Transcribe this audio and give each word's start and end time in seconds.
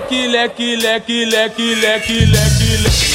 leque, 0.00 0.26
leque, 0.26 0.76
leque, 0.76 1.24
leque, 1.24 1.74
leque, 1.74 2.26
leque, 2.26 2.76
leque. 2.82 3.10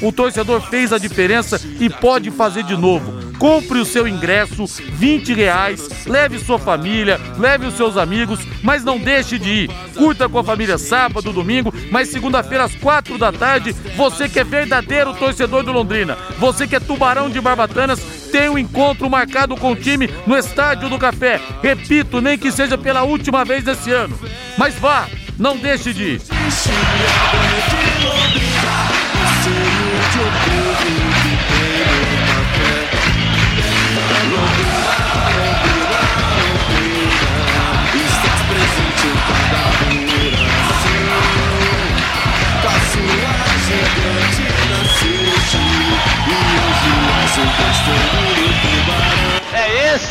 O 0.00 0.10
torcedor 0.10 0.60
fez 0.68 0.92
a 0.92 0.98
diferença 0.98 1.60
e 1.78 1.88
pode 1.88 2.32
fazer 2.32 2.64
de 2.64 2.76
novo. 2.76 3.21
Compre 3.42 3.80
o 3.80 3.84
seu 3.84 4.06
ingresso, 4.06 4.66
20 4.66 5.34
reais, 5.34 6.06
leve 6.06 6.38
sua 6.38 6.60
família, 6.60 7.20
leve 7.36 7.66
os 7.66 7.74
seus 7.74 7.96
amigos, 7.96 8.38
mas 8.62 8.84
não 8.84 9.00
deixe 9.00 9.36
de 9.36 9.64
ir. 9.64 9.70
Curta 9.96 10.28
com 10.28 10.38
a 10.38 10.44
família 10.44 10.78
sábado, 10.78 11.32
domingo, 11.32 11.74
mas 11.90 12.08
segunda-feira 12.08 12.62
às 12.62 12.76
quatro 12.76 13.18
da 13.18 13.32
tarde, 13.32 13.72
você 13.96 14.28
que 14.28 14.38
é 14.38 14.44
verdadeiro 14.44 15.12
torcedor 15.14 15.64
do 15.64 15.72
Londrina, 15.72 16.16
você 16.38 16.68
que 16.68 16.76
é 16.76 16.78
tubarão 16.78 17.28
de 17.28 17.40
Barbatanas, 17.40 17.98
tem 18.30 18.48
um 18.48 18.56
encontro 18.56 19.10
marcado 19.10 19.56
com 19.56 19.72
o 19.72 19.76
time 19.76 20.08
no 20.24 20.38
Estádio 20.38 20.88
do 20.88 20.96
Café. 20.96 21.40
Repito, 21.60 22.20
nem 22.20 22.38
que 22.38 22.52
seja 22.52 22.78
pela 22.78 23.02
última 23.02 23.44
vez 23.44 23.64
desse 23.64 23.90
ano. 23.90 24.16
Mas 24.56 24.76
vá, 24.76 25.08
não 25.36 25.56
deixe 25.56 25.92
de 25.92 26.04
ir. 26.04 26.22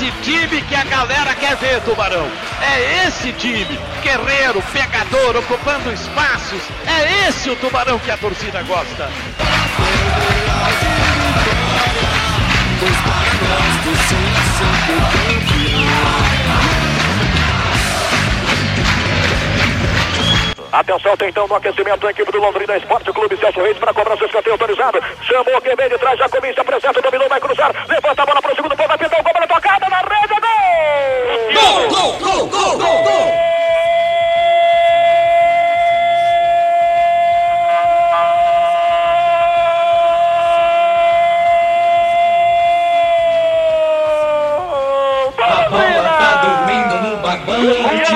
Esse 0.02 0.12
time 0.24 0.62
que 0.64 0.74
a 0.74 0.84
galera 0.84 1.36
quer 1.36 1.56
ver, 1.58 1.80
Tubarão. 1.82 2.28
É 2.60 3.06
esse 3.08 3.32
time, 3.34 3.80
guerreiro, 4.02 4.60
pegador, 4.74 5.38
ocupando 5.38 5.94
espaços. 5.94 6.62
É 6.88 7.28
esse 7.28 7.52
o 7.52 7.56
Tubarão 7.58 8.00
que 8.00 8.10
a 8.10 8.18
torcida 8.18 8.64
gosta. 8.64 9.10
Atenção, 20.72 21.18
tem 21.18 21.28
então 21.28 21.48
no 21.48 21.56
aquecimento 21.56 22.08
a 22.08 22.12
equipe 22.12 22.32
do 22.32 22.40
Londrina 22.40 22.78
Esporte 22.78 23.12
Clube 23.12 23.36
Celso 23.38 23.60
Reis 23.60 23.78
para 23.78 23.94
cobrar 23.94 24.18
seu 24.18 24.26
escanteio 24.26 24.54
autorizado. 24.54 25.00
Chamou 25.22 25.62
quem 25.62 25.76
vem 25.76 25.90
de 25.90 25.98
trás, 25.98 26.18
já 26.18 26.30
começa, 26.30 26.62
apresenta, 26.62 26.94
dominou, 26.94 27.01
barbante, 47.62 48.12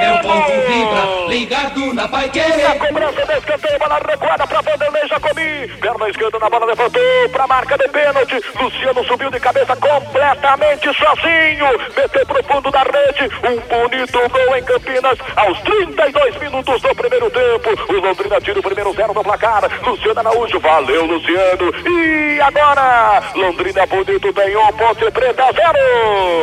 meu 0.00 0.18
povo 0.20 0.52
vibra, 0.68 1.23
ligado 1.34 1.92
na 1.94 2.06
Pai 2.06 2.26
A 2.26 2.28
Querer. 2.28 2.78
cobrança 2.78 3.26
da 3.26 3.38
escanteio, 3.38 3.78
bola 3.80 3.98
recuada 3.98 4.46
para 4.46 4.62
Vanderlei 4.62 5.08
Jacobi. 5.08 5.68
Perna 5.80 6.08
esquerda 6.08 6.38
na 6.38 6.48
bola, 6.48 6.66
levantou 6.66 7.02
para 7.32 7.42
a 7.42 7.46
marca 7.48 7.76
de 7.76 7.88
pênalti. 7.88 8.40
Luciano 8.54 9.04
subiu 9.04 9.30
de 9.32 9.40
cabeça 9.40 9.74
completamente 9.74 10.86
sozinho. 10.94 11.66
Meteu 11.96 12.24
pro 12.26 12.44
fundo 12.44 12.70
da 12.70 12.84
rede. 12.84 13.34
Um 13.42 13.58
bonito 13.66 14.28
gol 14.30 14.56
em 14.56 14.62
Campinas 14.62 15.18
aos 15.34 15.60
32 15.62 16.36
minutos 16.38 16.80
do 16.80 16.94
primeiro 16.94 17.28
tempo. 17.28 17.92
O 17.92 18.00
Londrina 18.00 18.40
tira 18.40 18.60
o 18.60 18.62
primeiro 18.62 18.92
zero 18.94 19.12
no 19.12 19.24
placar. 19.24 19.62
Luciano 19.84 20.20
Araújo, 20.20 20.60
valeu 20.60 21.04
Luciano. 21.04 21.74
E 21.84 22.40
agora, 22.40 23.22
Londrina 23.34 23.84
bonito 23.86 24.32
tem 24.32 24.56
um 24.56 24.72
ponte 24.74 25.10
preta 25.10 25.50
zero. 25.52 25.78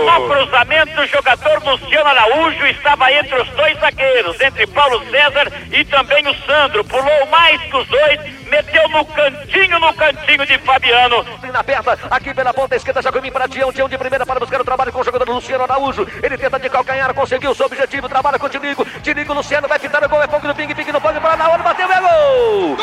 No 0.05 0.29
cruzamento, 0.29 0.99
o 0.99 1.07
jogador 1.07 1.63
Luciano 1.63 2.09
Araújo 2.09 2.67
estava 2.67 3.09
entre 3.13 3.41
os 3.41 3.49
dois 3.51 3.79
zagueiros, 3.79 4.41
entre 4.41 4.67
Paulo 4.81 5.05
César 5.11 5.51
e 5.71 5.85
também 5.85 6.27
o 6.27 6.33
Sandro. 6.43 6.83
Pulou 6.83 7.25
mais 7.29 7.61
que 7.61 7.77
os 7.77 7.87
dois, 7.87 8.19
meteu 8.49 8.89
no 8.89 9.05
cantinho, 9.05 9.79
no 9.79 9.93
cantinho 9.93 10.43
de 10.43 10.57
Fabiano. 10.57 11.23
na 11.53 11.63
perna, 11.63 11.99
aqui 12.09 12.33
pela 12.33 12.51
ponta 12.51 12.75
esquerda, 12.75 12.99
Jacomim 12.99 13.31
para 13.31 13.47
Tião, 13.47 13.71
Tião 13.71 13.87
de 13.87 13.95
primeira 13.95 14.25
para 14.25 14.39
buscar 14.39 14.59
o 14.59 14.63
trabalho 14.63 14.91
com 14.91 15.01
o 15.01 15.03
jogador 15.03 15.31
Luciano 15.31 15.65
Araújo. 15.65 16.07
Ele 16.23 16.35
tenta 16.35 16.57
de 16.57 16.67
calcanhar, 16.67 17.13
conseguiu 17.13 17.51
o 17.51 17.55
seu 17.55 17.67
objetivo, 17.67 18.09
trabalha 18.09 18.39
com 18.39 18.47
o 18.47 18.49
Tinigo. 18.49 18.83
Tinigo, 19.03 19.33
Luciano 19.33 19.67
vai 19.67 19.77
pintar 19.77 20.03
o 20.03 20.09
gol, 20.09 20.23
é 20.23 20.27
fogo 20.27 20.47
no 20.47 20.55
ping, 20.55 20.73
ping 20.73 20.91
no 20.91 20.99
pong, 20.99 21.19
para 21.19 21.37
na 21.37 21.47
hora, 21.47 21.61
bateu, 21.61 21.91
é 21.91 22.01
gol! 22.01 22.77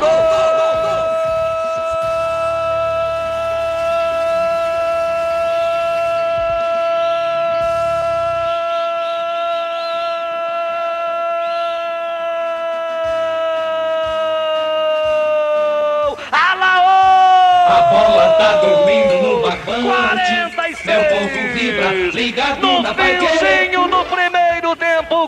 A 0.00 0.65
bola 17.90 18.28
tá 18.38 18.56
dormindo 18.56 19.22
no 19.22 19.42
barbante, 19.42 19.82
46. 20.54 20.84
meu 20.84 21.04
povo 21.04 21.54
vibra, 21.54 21.90
ligado 22.12 22.60
No 22.60 22.82
na 22.82 22.94
finzinho 22.94 23.88
do 23.88 24.04
primeiro 24.04 24.35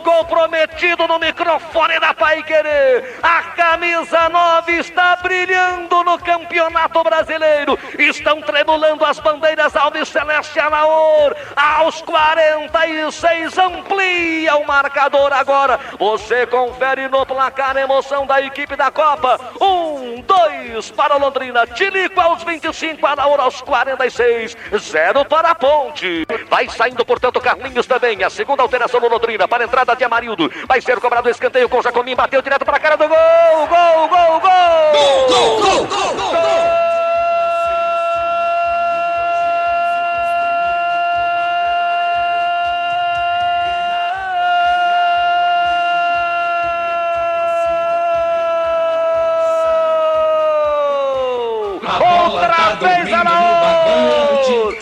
gol 0.01 0.25
prometido 0.25 1.07
no 1.07 1.19
microfone 1.19 1.99
da 1.99 2.13
Pai 2.13 2.43
Querer. 2.43 3.17
A 3.21 3.43
camisa 3.55 4.29
9 4.29 4.77
está 4.77 5.15
brilhando 5.17 6.03
no 6.03 6.17
Campeonato 6.19 7.03
Brasileiro. 7.03 7.77
Estão 7.97 8.41
tremulando 8.41 9.05
as 9.05 9.19
bandeiras 9.19 9.75
Alves 9.75 10.09
Celeste 10.09 10.59
Alaor. 10.59 11.35
Aos 11.55 12.01
46 12.01 13.57
amplia 13.57 14.55
o 14.57 14.65
marcador 14.65 15.31
agora. 15.33 15.79
Você 15.97 16.45
confere 16.47 17.07
no 17.07 17.25
placar 17.25 17.77
a 17.77 17.81
emoção 17.81 18.25
da 18.25 18.41
equipe 18.41 18.75
da 18.75 18.91
Copa. 18.91 19.39
Um, 19.61 20.21
dois 20.21 20.91
para 20.91 21.15
Londrina. 21.17 21.67
Tilico 21.67 22.19
aos 22.19 22.43
25, 22.43 23.05
Alaor 23.05 23.39
aos 23.39 23.61
46. 23.61 24.57
Zero 24.77 25.25
para 25.25 25.51
a 25.51 25.55
Ponte. 25.55 26.25
Vai 26.49 26.69
saindo, 26.69 27.05
portanto, 27.05 27.39
Carlinhos 27.39 27.85
também. 27.85 28.23
A 28.23 28.29
segunda 28.29 28.63
alteração 28.63 28.99
no 28.99 29.07
Londrina 29.07 29.47
para 29.47 29.63
a 29.63 29.67
entrada 29.67 29.88
da 29.89 29.95
Tia 29.95 30.07
Marildo. 30.07 30.51
Vai 30.67 30.81
ser 30.81 30.99
cobrado 30.99 31.27
o 31.27 31.31
escanteio 31.31 31.67
com 31.67 31.79
o 31.79 31.81
Jacomim. 31.81 32.15
Bateu 32.15 32.41
direto 32.41 32.63
para 32.63 32.77
a 32.77 32.79
cara 32.79 32.95
do 32.95 33.07
gol. 33.07 33.17
Gol, 33.67 34.07
gol, 34.07 34.39
gol! 34.39 34.49
Gol, 34.93 35.27
gol, 35.27 35.57
gol, 35.57 35.85
gol! 35.85 36.15
gol, 36.15 36.15
gol. 36.15 36.15
gol, 36.15 36.41
gol. 36.41 36.69
Outra 52.31 52.47
tá 52.47 52.73
vez 52.75 53.09
gol, 53.09 53.23
gol, 53.25 53.43
gol, 53.49 54.45
gol, 54.45 54.79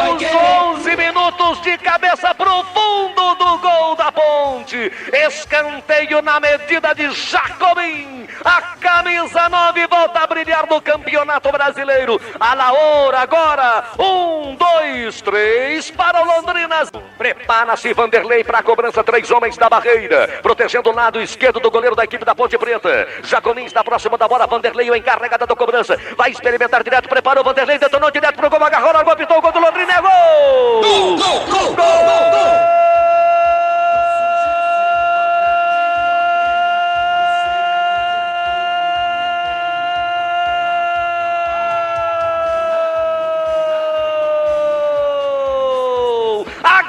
Paiqueira! 0.00 0.69
minutos 0.96 1.60
de 1.62 1.76
cabeça 1.78 2.34
pro 2.34 2.64
fundo 2.64 3.34
do 3.34 3.58
gol 3.58 3.96
da 3.96 4.12
ponte. 4.12 4.92
Escanteio 5.26 6.22
na 6.22 6.40
medida 6.40 6.94
de 6.94 7.10
Jacobin 7.12 8.28
A 8.44 8.62
camisa 8.80 9.48
9 9.48 9.86
volta 9.86 10.20
a 10.20 10.26
brilhar 10.26 10.66
no 10.68 10.80
campeonato 10.80 11.50
brasileiro. 11.52 12.20
A 12.38 12.54
Laura 12.54 13.18
agora. 13.20 13.84
Um, 13.98 14.56
dois, 14.56 15.20
três 15.20 15.90
para 15.90 16.22
o 16.22 16.24
Londrinas. 16.24 16.90
Prepara-se 17.18 17.92
Vanderlei 17.92 18.42
para 18.44 18.58
a 18.58 18.62
cobrança. 18.62 19.04
Três 19.04 19.30
homens 19.30 19.56
da 19.56 19.68
barreira. 19.68 20.40
Protegendo 20.42 20.90
o 20.90 20.94
lado 20.94 21.20
esquerdo 21.20 21.60
do 21.60 21.70
goleiro 21.70 21.96
da 21.96 22.04
equipe 22.04 22.24
da 22.24 22.34
Ponte 22.34 22.56
Preta. 22.56 23.08
Jacobin 23.24 23.64
está 23.64 23.84
próximo 23.84 24.16
da 24.16 24.26
bola. 24.26 24.46
Vanderlei 24.46 24.90
o 24.90 24.96
encarregado 24.96 25.46
da 25.46 25.56
cobrança. 25.56 25.98
Vai 26.16 26.30
experimentar 26.30 26.82
direto. 26.82 27.08
Preparou 27.08 27.44
Vanderlei. 27.44 27.78
Detonou 27.78 28.10
direto 28.10 28.36
pro 28.36 28.50
gol. 28.50 28.64
Agarrou, 28.64 28.90
agora 28.90 29.12
apitou 29.12 29.38
o 29.38 29.42
gol 29.42 29.52
do 29.52 29.60
Londrina. 29.60 29.92
É 29.92 30.00
gol! 30.00 30.59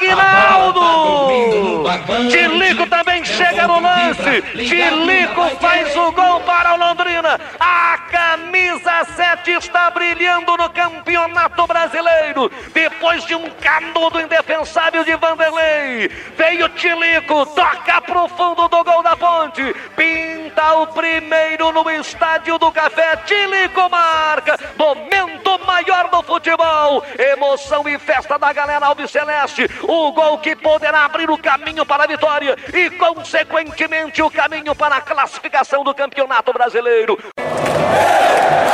Aguinaldo! 0.02 1.84
Tá 1.84 1.98
Tilico 2.30 2.82
meu 2.82 2.88
também 2.88 3.24
chega 3.24 3.68
no 3.68 3.80
lance. 3.80 4.42
Tilico 4.54 5.50
faz 5.60 5.96
o 5.96 6.12
gol 6.12 6.40
para 6.42 6.74
o 6.74 6.78
Londrina. 6.78 7.40
A 7.60 7.98
camisa 8.10 9.06
7 9.16 9.52
está 9.52 9.92
brilhando 9.92 10.58
no 10.58 10.70
Campeonato 10.70 11.68
Brasileiro. 11.68 12.52
Depois 12.74 13.24
de 13.26 13.36
um 13.36 13.50
canudo 13.62 14.20
indefensável 14.20 15.04
de 15.04 15.16
Vanderlei. 15.16 16.10
Veio 16.36 16.70
Tilico, 16.70 17.46
toca 17.48 18.02
pro 18.02 18.28
fundo 18.30 18.68
do 18.68 18.84
gol 18.84 19.04
da 19.04 19.16
ponte. 19.16 19.76
Pinta 19.96 20.74
o 20.76 20.88
primeiro 20.88 21.72
no 21.72 21.90
estádio 21.92 22.58
do 22.58 22.72
Café. 22.72 23.18
Tilico 23.26 23.90
marca. 23.90 24.58
Momento 24.78 25.41
maior 25.82 26.10
do 26.10 26.24
futebol. 26.24 27.04
Emoção 27.18 27.88
e 27.88 27.98
festa 27.98 28.38
da 28.38 28.54
galera 28.54 28.86
Alves 28.86 29.12
Celeste. 29.12 29.68
O 29.84 30.12
gol 30.12 30.38
que 30.38 30.56
poderá 30.56 31.06
abrir 31.06 31.30
o 31.30 31.38
caminho 31.38 31.86
para 31.86 32.04
a 32.04 32.08
vitória 32.08 32.56
e, 32.74 32.90
consequentemente, 32.92 34.22
o 34.22 34.30
caminho 34.30 34.76
para 34.76 34.98
a 34.98 35.02
classificação 35.02 35.84
do 35.84 35.94
Campeonato 35.94 36.54
Brasileiro. 36.54 37.18
Acredito! 37.38 38.71